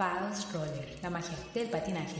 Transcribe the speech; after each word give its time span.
Faust 0.00 0.54
Roller, 0.54 0.98
la 1.02 1.10
magia 1.10 1.36
del 1.52 1.68
patinaje. 1.68 2.16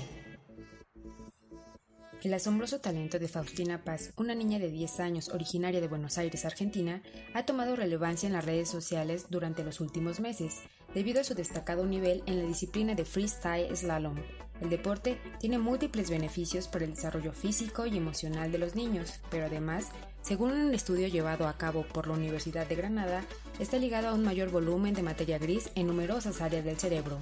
El 2.22 2.34
asombroso 2.34 2.78
talento 2.78 3.18
de 3.18 3.26
Faustina 3.26 3.82
Paz, 3.82 4.12
una 4.16 4.34
niña 4.34 4.58
de 4.58 4.70
10 4.70 5.00
años 5.00 5.30
originaria 5.30 5.80
de 5.80 5.88
Buenos 5.88 6.18
Aires, 6.18 6.44
Argentina, 6.44 7.00
ha 7.32 7.46
tomado 7.46 7.76
relevancia 7.76 8.26
en 8.26 8.34
las 8.34 8.44
redes 8.44 8.68
sociales 8.68 9.28
durante 9.30 9.64
los 9.64 9.80
últimos 9.80 10.20
meses, 10.20 10.60
debido 10.92 11.22
a 11.22 11.24
su 11.24 11.32
destacado 11.32 11.86
nivel 11.86 12.22
en 12.26 12.42
la 12.42 12.46
disciplina 12.46 12.94
de 12.94 13.06
freestyle 13.06 13.74
slalom. 13.74 14.18
El 14.60 14.68
deporte 14.68 15.18
tiene 15.38 15.56
múltiples 15.56 16.10
beneficios 16.10 16.68
para 16.68 16.84
el 16.84 16.94
desarrollo 16.94 17.32
físico 17.32 17.86
y 17.86 17.96
emocional 17.96 18.52
de 18.52 18.58
los 18.58 18.74
niños, 18.74 19.20
pero 19.30 19.46
además, 19.46 19.86
según 20.20 20.52
un 20.52 20.74
estudio 20.74 21.08
llevado 21.08 21.48
a 21.48 21.56
cabo 21.56 21.84
por 21.84 22.08
la 22.08 22.12
Universidad 22.12 22.66
de 22.66 22.76
Granada, 22.76 23.24
está 23.58 23.78
ligado 23.78 24.08
a 24.08 24.12
un 24.12 24.22
mayor 24.22 24.50
volumen 24.50 24.92
de 24.92 25.02
materia 25.02 25.38
gris 25.38 25.70
en 25.76 25.86
numerosas 25.86 26.42
áreas 26.42 26.66
del 26.66 26.78
cerebro. 26.78 27.18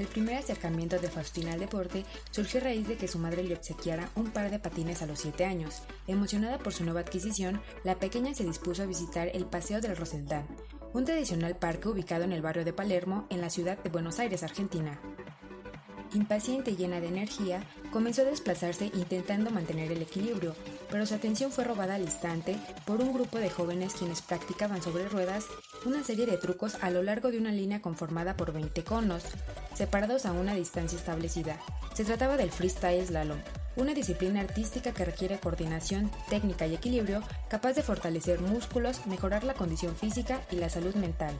El 0.00 0.06
primer 0.06 0.36
acercamiento 0.36 0.98
de 0.98 1.10
Faustina 1.10 1.52
al 1.52 1.60
deporte 1.60 2.06
surgió 2.30 2.58
a 2.58 2.64
raíz 2.64 2.88
de 2.88 2.96
que 2.96 3.06
su 3.06 3.18
madre 3.18 3.44
le 3.44 3.54
obsequiara 3.54 4.08
un 4.14 4.30
par 4.30 4.50
de 4.50 4.58
patines 4.58 5.02
a 5.02 5.06
los 5.06 5.18
7 5.18 5.44
años. 5.44 5.82
Emocionada 6.06 6.56
por 6.56 6.72
su 6.72 6.84
nueva 6.84 7.00
adquisición, 7.00 7.60
la 7.84 7.96
pequeña 7.96 8.32
se 8.32 8.44
dispuso 8.44 8.82
a 8.82 8.86
visitar 8.86 9.28
el 9.34 9.44
Paseo 9.44 9.82
del 9.82 9.98
Rosedal, 9.98 10.46
un 10.94 11.04
tradicional 11.04 11.54
parque 11.54 11.90
ubicado 11.90 12.24
en 12.24 12.32
el 12.32 12.40
barrio 12.40 12.64
de 12.64 12.72
Palermo, 12.72 13.26
en 13.28 13.42
la 13.42 13.50
ciudad 13.50 13.76
de 13.76 13.90
Buenos 13.90 14.18
Aires, 14.20 14.42
Argentina. 14.42 14.98
Impaciente 16.14 16.70
y 16.70 16.76
llena 16.76 17.02
de 17.02 17.08
energía, 17.08 17.62
comenzó 17.90 18.22
a 18.22 18.26
desplazarse 18.26 18.90
intentando 18.94 19.50
mantener 19.50 19.92
el 19.92 20.02
equilibrio, 20.02 20.54
pero 20.90 21.06
su 21.06 21.14
atención 21.14 21.50
fue 21.50 21.64
robada 21.64 21.96
al 21.96 22.02
instante 22.02 22.56
por 22.84 23.00
un 23.00 23.12
grupo 23.12 23.38
de 23.38 23.50
jóvenes 23.50 23.94
quienes 23.94 24.22
practicaban 24.22 24.82
sobre 24.82 25.08
ruedas 25.08 25.46
una 25.84 26.04
serie 26.04 26.26
de 26.26 26.36
trucos 26.36 26.76
a 26.82 26.90
lo 26.90 27.02
largo 27.02 27.30
de 27.30 27.38
una 27.38 27.52
línea 27.52 27.80
conformada 27.80 28.36
por 28.36 28.52
20 28.52 28.84
conos, 28.84 29.24
separados 29.74 30.26
a 30.26 30.32
una 30.32 30.54
distancia 30.54 30.98
establecida. 30.98 31.58
Se 31.94 32.04
trataba 32.04 32.36
del 32.36 32.50
freestyle 32.50 33.06
slalom, 33.06 33.38
una 33.76 33.94
disciplina 33.94 34.40
artística 34.40 34.92
que 34.92 35.04
requiere 35.04 35.38
coordinación, 35.38 36.10
técnica 36.28 36.66
y 36.66 36.74
equilibrio 36.74 37.22
capaz 37.48 37.72
de 37.72 37.82
fortalecer 37.82 38.40
músculos, 38.40 39.06
mejorar 39.06 39.44
la 39.44 39.54
condición 39.54 39.96
física 39.96 40.40
y 40.50 40.56
la 40.56 40.68
salud 40.68 40.94
mental. 40.94 41.34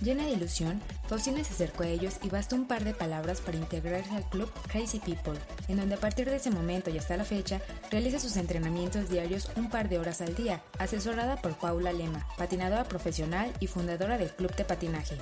Llena 0.00 0.24
de 0.24 0.32
ilusión, 0.32 0.80
Faustina 1.08 1.44
se 1.44 1.52
acercó 1.52 1.82
a 1.82 1.88
ellos 1.88 2.14
y 2.22 2.30
bastó 2.30 2.56
un 2.56 2.66
par 2.66 2.84
de 2.84 2.94
palabras 2.94 3.42
para 3.42 3.58
integrarse 3.58 4.10
al 4.16 4.26
club 4.30 4.50
Crazy 4.68 4.98
People, 4.98 5.38
en 5.68 5.76
donde 5.76 5.96
a 5.96 6.00
partir 6.00 6.30
de 6.30 6.36
ese 6.36 6.50
momento 6.50 6.88
y 6.88 6.96
hasta 6.96 7.18
la 7.18 7.24
fecha 7.24 7.60
realiza 7.90 8.18
sus 8.18 8.38
entrenamientos 8.38 9.10
diarios 9.10 9.50
un 9.56 9.68
par 9.68 9.90
de 9.90 9.98
horas 9.98 10.22
al 10.22 10.34
día, 10.34 10.62
asesorada 10.78 11.36
por 11.36 11.58
Paula 11.58 11.92
Lema, 11.92 12.26
patinadora 12.38 12.84
profesional 12.84 13.52
y 13.60 13.66
fundadora 13.66 14.16
del 14.16 14.30
club 14.30 14.54
de 14.56 14.64
patinaje. 14.64 15.16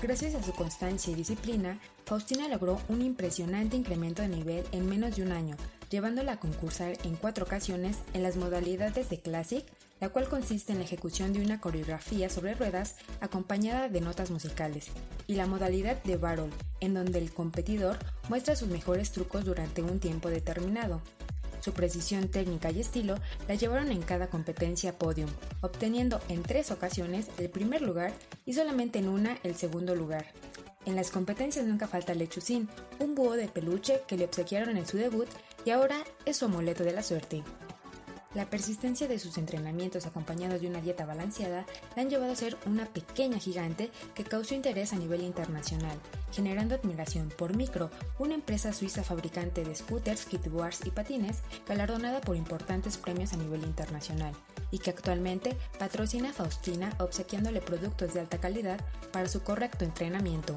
Gracias 0.00 0.36
a 0.36 0.42
su 0.44 0.52
constancia 0.52 1.12
y 1.12 1.16
disciplina, 1.16 1.80
Faustina 2.06 2.46
logró 2.48 2.80
un 2.88 3.02
impresionante 3.02 3.76
incremento 3.76 4.22
de 4.22 4.28
nivel 4.28 4.64
en 4.70 4.88
menos 4.88 5.16
de 5.16 5.22
un 5.22 5.32
año, 5.32 5.56
llevándola 5.90 6.32
a 6.32 6.40
concursar 6.40 6.96
en 7.02 7.16
cuatro 7.16 7.44
ocasiones 7.44 7.98
en 8.14 8.22
las 8.22 8.36
modalidades 8.36 9.10
de 9.10 9.18
Classic, 9.18 9.64
la 10.00 10.08
cual 10.08 10.28
consiste 10.28 10.72
en 10.72 10.78
la 10.78 10.84
ejecución 10.84 11.32
de 11.32 11.42
una 11.42 11.60
coreografía 11.60 12.30
sobre 12.30 12.54
ruedas 12.54 12.96
acompañada 13.20 13.88
de 13.88 14.00
notas 14.00 14.30
musicales, 14.30 14.88
y 15.26 15.34
la 15.34 15.46
modalidad 15.46 16.02
de 16.02 16.16
Battle, 16.16 16.50
en 16.80 16.94
donde 16.94 17.18
el 17.18 17.32
competidor 17.32 17.98
muestra 18.28 18.56
sus 18.56 18.68
mejores 18.68 19.12
trucos 19.12 19.44
durante 19.44 19.82
un 19.82 20.00
tiempo 20.00 20.30
determinado. 20.30 21.02
Su 21.60 21.72
precisión 21.72 22.28
técnica 22.28 22.70
y 22.70 22.80
estilo 22.80 23.16
la 23.46 23.54
llevaron 23.54 23.92
en 23.92 24.00
cada 24.00 24.28
competencia 24.28 24.90
a 24.90 24.98
podium, 24.98 25.28
obteniendo 25.60 26.20
en 26.28 26.42
tres 26.42 26.70
ocasiones 26.70 27.26
el 27.38 27.50
primer 27.50 27.82
lugar 27.82 28.14
y 28.46 28.54
solamente 28.54 28.98
en 28.98 29.08
una 29.08 29.38
el 29.42 29.56
segundo 29.56 29.94
lugar. 29.94 30.26
En 30.86 30.96
las 30.96 31.10
competencias 31.10 31.66
nunca 31.66 31.86
falta 31.86 32.14
Lechuzín, 32.14 32.70
un 32.98 33.14
búho 33.14 33.34
de 33.34 33.48
peluche 33.48 34.00
que 34.08 34.16
le 34.16 34.24
obsequiaron 34.24 34.78
en 34.78 34.86
su 34.86 34.96
debut 34.96 35.28
y 35.66 35.70
ahora 35.70 35.98
es 36.24 36.38
su 36.38 36.46
amuleto 36.46 36.84
de 36.84 36.92
la 36.92 37.02
suerte. 37.02 37.42
La 38.32 38.48
persistencia 38.48 39.08
de 39.08 39.18
sus 39.18 39.38
entrenamientos 39.38 40.06
acompañados 40.06 40.60
de 40.60 40.68
una 40.68 40.80
dieta 40.80 41.04
balanceada 41.04 41.66
la 41.96 42.02
han 42.02 42.10
llevado 42.10 42.30
a 42.30 42.36
ser 42.36 42.56
una 42.64 42.86
pequeña 42.86 43.38
gigante 43.38 43.90
que 44.14 44.22
causó 44.22 44.54
interés 44.54 44.92
a 44.92 44.96
nivel 44.96 45.22
internacional, 45.22 45.98
generando 46.30 46.76
admiración 46.76 47.32
por 47.36 47.56
Micro, 47.56 47.90
una 48.20 48.34
empresa 48.34 48.72
suiza 48.72 49.02
fabricante 49.02 49.64
de 49.64 49.74
scooters, 49.74 50.26
kitboards 50.26 50.86
y 50.86 50.90
patines, 50.90 51.38
galardonada 51.66 52.20
por 52.20 52.36
importantes 52.36 52.98
premios 52.98 53.32
a 53.32 53.36
nivel 53.36 53.64
internacional, 53.64 54.32
y 54.70 54.78
que 54.78 54.90
actualmente 54.90 55.56
patrocina 55.80 56.30
a 56.30 56.34
Faustina 56.34 56.94
obsequiándole 57.00 57.60
productos 57.60 58.14
de 58.14 58.20
alta 58.20 58.38
calidad 58.38 58.78
para 59.10 59.28
su 59.28 59.42
correcto 59.42 59.84
entrenamiento. 59.84 60.54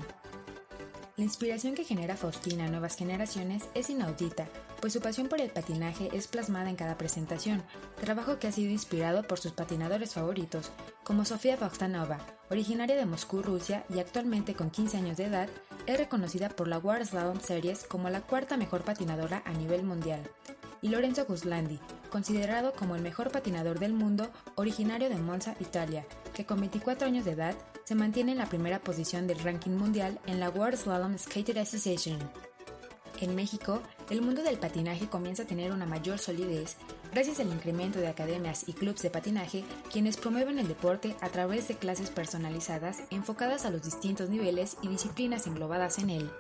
La 1.16 1.26
inspiración 1.26 1.76
que 1.76 1.84
genera 1.84 2.18
Faustina 2.18 2.66
a 2.66 2.70
nuevas 2.70 2.96
generaciones 2.96 3.70
es 3.76 3.92
inaudita, 3.92 4.48
pues 4.82 4.94
su 4.94 5.00
pasión 5.00 5.28
por 5.28 5.40
el 5.40 5.52
patinaje 5.52 6.10
es 6.12 6.28
plasmada 6.28 6.72
en 6.72 6.76
cada 6.76 6.98
presentación, 6.98 7.62
trabajo 8.02 8.40
que 8.40 8.48
ha 8.48 8.52
sido 8.52 8.72
inspirado 8.72 9.22
por 9.22 9.40
sus 9.40 9.52
patinadores 9.52 10.16
favoritos, 10.16 10.72
como 11.04 11.24
Sofía 11.24 11.56
Bogdanova, 11.56 12.18
originaria 12.50 12.96
de 12.96 13.06
Moscú, 13.06 13.44
Rusia 13.44 13.86
y 13.94 14.00
actualmente 14.00 14.56
con 14.56 14.72
15 14.72 14.98
años 14.98 15.18
de 15.18 15.26
edad, 15.26 15.50
es 15.86 16.00
reconocida 16.00 16.50
por 16.50 16.68
la 16.68 16.80
World 16.80 17.06
Slalom 17.06 17.40
Series 17.40 17.84
como 17.84 18.10
la 18.10 18.22
cuarta 18.22 18.58
mejor 18.58 18.82
patinadora 18.82 19.44
a 19.46 19.54
nivel 19.54 19.84
mundial. 19.84 20.28
Y 20.82 20.90
Lorenzo 20.90 21.26
Guslandi, 21.26 21.80
considerado 22.10 22.74
como 22.74 22.96
el 22.96 23.04
mejor 23.04 23.32
patinador 23.32 23.78
del 23.78 23.94
mundo, 23.94 24.32
originario 24.56 25.10
de 25.10 25.18
Monza, 25.18 25.56
Italia, 25.60 26.08
que 26.34 26.48
con 26.48 26.60
24 26.60 27.06
años 27.06 27.24
de 27.24 27.34
edad 27.34 27.56
se 27.84 27.96
mantiene 27.96 28.32
en 28.32 28.38
la 28.38 28.50
primera 28.50 28.80
posición 28.80 29.28
del 29.28 29.40
ranking 29.40 29.72
mundial 29.72 30.20
en 30.26 30.40
la 30.40 30.50
World 30.50 30.78
Slalom 30.78 31.18
Skater 31.18 31.60
Association. 31.60 32.18
En 33.20 33.36
México, 33.36 33.82
el 34.10 34.22
mundo 34.22 34.44
del 34.44 34.58
patinaje 34.58 35.08
comienza 35.08 35.44
a 35.44 35.48
tener 35.48 35.72
una 35.72 35.86
mayor 35.86 36.20
solidez 36.20 36.78
gracias 37.14 37.40
al 37.40 37.52
incremento 37.52 38.00
de 38.00 38.08
academias 38.08 38.64
y 38.68 38.74
clubes 38.74 39.02
de 39.02 39.12
patinaje 39.12 39.64
quienes 39.92 40.18
promueven 40.18 40.60
el 40.60 40.68
deporte 40.68 41.16
a 41.22 41.30
través 41.30 41.68
de 41.68 41.76
clases 41.76 42.10
personalizadas 42.10 43.04
enfocadas 43.12 43.66
a 43.66 43.70
los 43.70 43.84
distintos 43.84 44.30
niveles 44.30 44.78
y 44.82 44.88
disciplinas 44.88 45.46
englobadas 45.46 46.00
en 46.00 46.10
él. 46.10 46.32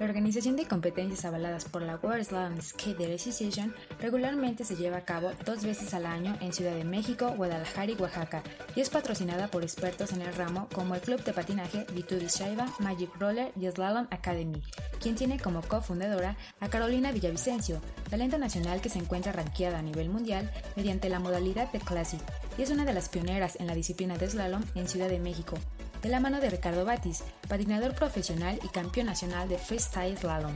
La 0.00 0.06
organización 0.06 0.56
de 0.56 0.66
competencias 0.66 1.24
avaladas 1.24 1.66
por 1.66 1.80
la 1.80 1.94
World 1.96 2.24
Slalom 2.24 2.60
Skater 2.60 3.14
Association 3.14 3.72
regularmente 4.00 4.64
se 4.64 4.74
lleva 4.74 4.96
a 4.96 5.04
cabo 5.04 5.30
dos 5.46 5.64
veces 5.64 5.94
al 5.94 6.04
año 6.04 6.36
en 6.40 6.52
Ciudad 6.52 6.74
de 6.74 6.82
México, 6.82 7.32
Guadalajara 7.36 7.92
y 7.92 7.94
Oaxaca 7.94 8.42
y 8.74 8.80
es 8.80 8.90
patrocinada 8.90 9.48
por 9.48 9.62
expertos 9.62 10.12
en 10.12 10.22
el 10.22 10.34
ramo 10.34 10.68
como 10.74 10.96
el 10.96 11.00
club 11.00 11.22
de 11.22 11.32
patinaje 11.32 11.86
Vitudi 11.94 12.26
Shaiba, 12.26 12.74
Magic 12.80 13.08
Roller 13.20 13.52
y 13.54 13.70
Slalom 13.70 14.08
Academy, 14.10 14.60
quien 15.00 15.14
tiene 15.14 15.38
como 15.38 15.62
cofundadora 15.62 16.36
a 16.58 16.68
Carolina 16.68 17.12
Villavicencio, 17.12 17.80
talento 18.10 18.36
nacional 18.36 18.80
que 18.80 18.88
se 18.88 18.98
encuentra 18.98 19.32
ranqueada 19.32 19.78
a 19.78 19.82
nivel 19.82 20.10
mundial 20.10 20.50
mediante 20.74 21.08
la 21.08 21.20
modalidad 21.20 21.70
de 21.70 21.78
Classic 21.78 22.20
y 22.58 22.62
es 22.62 22.70
una 22.70 22.84
de 22.84 22.94
las 22.94 23.08
pioneras 23.08 23.56
en 23.60 23.68
la 23.68 23.74
disciplina 23.76 24.18
de 24.18 24.28
slalom 24.28 24.62
en 24.74 24.88
Ciudad 24.88 25.08
de 25.08 25.20
México, 25.20 25.56
de 26.04 26.10
la 26.10 26.20
mano 26.20 26.38
de 26.38 26.50
Ricardo 26.50 26.84
Batis, 26.84 27.24
patinador 27.48 27.94
profesional 27.94 28.60
y 28.62 28.68
campeón 28.68 29.06
nacional 29.06 29.48
de 29.48 29.56
freestyle 29.56 30.18
slalom. 30.18 30.52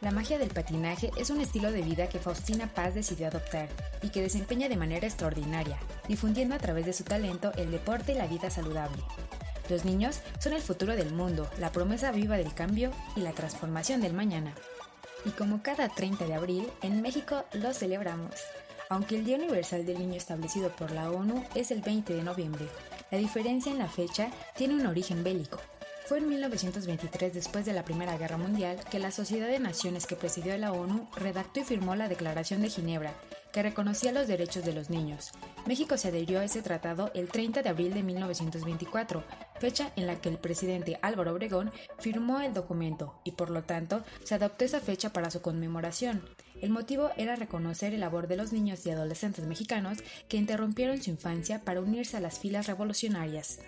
La 0.00 0.10
magia 0.10 0.36
del 0.36 0.48
patinaje 0.48 1.12
es 1.16 1.30
un 1.30 1.40
estilo 1.40 1.70
de 1.70 1.82
vida 1.82 2.08
que 2.08 2.18
Faustina 2.18 2.66
Paz 2.66 2.92
decidió 2.92 3.28
adoptar 3.28 3.68
y 4.02 4.08
que 4.08 4.20
desempeña 4.20 4.68
de 4.68 4.76
manera 4.76 5.06
extraordinaria, 5.06 5.78
difundiendo 6.08 6.56
a 6.56 6.58
través 6.58 6.86
de 6.86 6.92
su 6.92 7.04
talento 7.04 7.52
el 7.56 7.70
deporte 7.70 8.14
y 8.14 8.14
la 8.16 8.26
vida 8.26 8.50
saludable. 8.50 9.00
Los 9.68 9.84
niños 9.84 10.18
son 10.40 10.54
el 10.54 10.60
futuro 10.60 10.96
del 10.96 11.14
mundo, 11.14 11.48
la 11.60 11.70
promesa 11.70 12.10
viva 12.10 12.36
del 12.36 12.52
cambio 12.52 12.90
y 13.14 13.20
la 13.20 13.30
transformación 13.30 14.00
del 14.00 14.12
mañana. 14.12 14.56
Y 15.24 15.30
como 15.30 15.62
cada 15.62 15.88
30 15.88 16.26
de 16.26 16.34
abril, 16.34 16.68
en 16.82 17.00
México 17.00 17.44
lo 17.52 17.72
celebramos. 17.72 18.34
Aunque 18.88 19.14
el 19.14 19.24
Día 19.24 19.36
Universal 19.36 19.86
del 19.86 20.00
Niño 20.00 20.16
establecido 20.16 20.70
por 20.70 20.90
la 20.90 21.12
ONU 21.12 21.44
es 21.54 21.70
el 21.70 21.80
20 21.80 22.12
de 22.12 22.24
noviembre, 22.24 22.66
la 23.12 23.18
diferencia 23.18 23.70
en 23.70 23.78
la 23.78 23.88
fecha 23.88 24.30
tiene 24.56 24.74
un 24.74 24.86
origen 24.86 25.22
bélico. 25.22 25.60
Fue 26.06 26.18
en 26.18 26.30
1923, 26.30 27.34
después 27.34 27.66
de 27.66 27.74
la 27.74 27.84
Primera 27.84 28.16
Guerra 28.16 28.38
Mundial, 28.38 28.80
que 28.90 28.98
la 28.98 29.10
Sociedad 29.10 29.48
de 29.48 29.60
Naciones 29.60 30.06
que 30.06 30.16
presidió 30.16 30.56
la 30.56 30.72
ONU 30.72 31.06
redactó 31.14 31.60
y 31.60 31.64
firmó 31.64 31.94
la 31.94 32.08
Declaración 32.08 32.62
de 32.62 32.70
Ginebra, 32.70 33.12
que 33.52 33.62
reconocía 33.62 34.12
los 34.12 34.26
derechos 34.28 34.64
de 34.64 34.72
los 34.72 34.88
niños. 34.88 35.30
México 35.66 35.98
se 35.98 36.08
adhirió 36.08 36.40
a 36.40 36.44
ese 36.44 36.62
tratado 36.62 37.10
el 37.14 37.28
30 37.28 37.62
de 37.62 37.68
abril 37.68 37.92
de 37.92 38.02
1924, 38.02 39.22
fecha 39.60 39.92
en 39.94 40.06
la 40.06 40.16
que 40.16 40.30
el 40.30 40.38
presidente 40.38 40.98
Álvaro 41.02 41.32
Obregón 41.32 41.70
firmó 41.98 42.40
el 42.40 42.54
documento 42.54 43.20
y 43.24 43.32
por 43.32 43.50
lo 43.50 43.62
tanto 43.62 44.02
se 44.24 44.34
adoptó 44.34 44.64
esa 44.64 44.80
fecha 44.80 45.12
para 45.12 45.30
su 45.30 45.42
conmemoración. 45.42 46.22
El 46.62 46.70
motivo 46.70 47.10
era 47.16 47.34
reconocer 47.34 47.92
el 47.92 48.00
labor 48.00 48.28
de 48.28 48.36
los 48.36 48.52
niños 48.52 48.86
y 48.86 48.90
adolescentes 48.90 49.44
mexicanos 49.46 49.98
que 50.28 50.36
interrumpieron 50.36 51.02
su 51.02 51.10
infancia 51.10 51.64
para 51.64 51.80
unirse 51.80 52.16
a 52.16 52.20
las 52.20 52.38
filas 52.38 52.68
revolucionarias. 52.68 53.58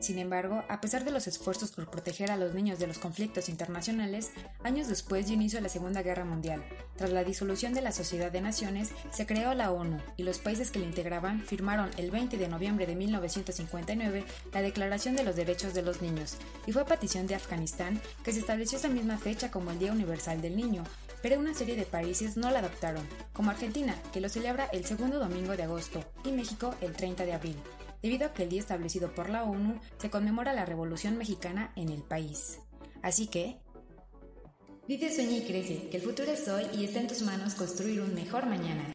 Sin 0.00 0.18
embargo, 0.18 0.64
a 0.70 0.80
pesar 0.80 1.04
de 1.04 1.10
los 1.10 1.26
esfuerzos 1.26 1.72
por 1.72 1.90
proteger 1.90 2.30
a 2.30 2.38
los 2.38 2.54
niños 2.54 2.78
de 2.78 2.86
los 2.86 2.98
conflictos 2.98 3.50
internacionales, 3.50 4.30
años 4.64 4.88
después 4.88 5.26
dio 5.26 5.34
inicio 5.34 5.58
a 5.58 5.62
la 5.62 5.68
Segunda 5.68 6.02
Guerra 6.02 6.24
Mundial. 6.24 6.64
Tras 6.96 7.10
la 7.10 7.22
disolución 7.22 7.74
de 7.74 7.82
la 7.82 7.92
Sociedad 7.92 8.32
de 8.32 8.40
Naciones, 8.40 8.92
se 9.10 9.26
creó 9.26 9.52
la 9.52 9.70
ONU 9.70 9.98
y 10.16 10.22
los 10.22 10.38
países 10.38 10.70
que 10.70 10.78
la 10.78 10.86
integraban 10.86 11.42
firmaron 11.42 11.90
el 11.98 12.10
20 12.10 12.38
de 12.38 12.48
noviembre 12.48 12.86
de 12.86 12.96
1959 12.96 14.24
la 14.54 14.62
Declaración 14.62 15.16
de 15.16 15.22
los 15.22 15.36
Derechos 15.36 15.74
de 15.74 15.82
los 15.82 16.00
Niños, 16.00 16.38
y 16.66 16.72
fue 16.72 16.80
a 16.80 16.86
petición 16.86 17.26
de 17.26 17.34
Afganistán 17.34 18.00
que 18.24 18.32
se 18.32 18.40
estableció 18.40 18.78
esa 18.78 18.88
misma 18.88 19.18
fecha 19.18 19.50
como 19.50 19.70
el 19.70 19.78
Día 19.78 19.92
Universal 19.92 20.40
del 20.40 20.56
Niño, 20.56 20.82
pero 21.20 21.38
una 21.38 21.52
serie 21.52 21.76
de 21.76 21.84
países 21.84 22.38
no 22.38 22.50
la 22.50 22.60
adoptaron, 22.60 23.06
como 23.34 23.50
Argentina, 23.50 23.94
que 24.14 24.22
lo 24.22 24.30
celebra 24.30 24.64
el 24.72 24.86
segundo 24.86 25.18
domingo 25.18 25.58
de 25.58 25.64
agosto, 25.64 26.02
y 26.24 26.32
México 26.32 26.74
el 26.80 26.92
30 26.92 27.26
de 27.26 27.34
abril 27.34 27.56
debido 28.02 28.26
a 28.26 28.32
que 28.32 28.44
el 28.44 28.48
día 28.48 28.60
establecido 28.60 29.14
por 29.14 29.30
la 29.30 29.44
ONU 29.44 29.80
se 29.98 30.10
conmemora 30.10 30.52
la 30.52 30.66
Revolución 30.66 31.16
Mexicana 31.18 31.72
en 31.76 31.88
el 31.88 32.02
país. 32.02 32.58
Así 33.02 33.26
que... 33.26 33.58
Vive, 34.88 35.14
sueña 35.14 35.36
y 35.36 35.46
crece, 35.46 35.88
que 35.88 35.98
el 35.98 36.02
futuro 36.02 36.32
es 36.32 36.48
hoy 36.48 36.64
y 36.74 36.84
está 36.84 37.00
en 37.00 37.06
tus 37.06 37.22
manos 37.22 37.54
construir 37.54 38.00
un 38.00 38.14
mejor 38.14 38.46
mañana. 38.46 38.92